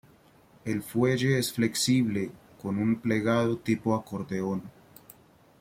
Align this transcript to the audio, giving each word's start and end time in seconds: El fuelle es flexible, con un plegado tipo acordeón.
El 0.65 0.81
fuelle 0.81 1.37
es 1.37 1.53
flexible, 1.53 2.31
con 2.59 2.79
un 2.79 2.95
plegado 2.99 3.57
tipo 3.59 3.93
acordeón. 3.93 4.63